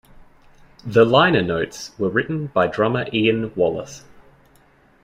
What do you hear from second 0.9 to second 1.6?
liner